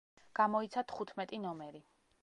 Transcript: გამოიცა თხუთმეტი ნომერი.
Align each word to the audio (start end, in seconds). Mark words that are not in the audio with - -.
გამოიცა 0.39 0.83
თხუთმეტი 0.93 1.41
ნომერი. 1.47 1.85